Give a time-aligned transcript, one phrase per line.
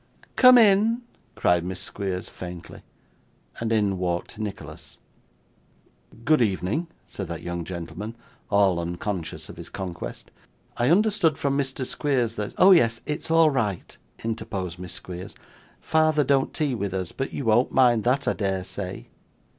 [0.35, 1.03] 'Come in,'
[1.35, 2.81] cried Miss Squeers faintly.
[3.59, 4.97] And in walked Nicholas.
[6.25, 8.15] 'Good evening,' said that young gentleman,
[8.49, 10.31] all unconscious of his conquest.
[10.77, 11.85] 'I understood from Mr.
[11.85, 15.35] Squeers that' 'Oh yes; it's all right,' interposed Miss Squeers.
[15.79, 19.09] 'Father don't tea with us, but you won't mind that, I dare say.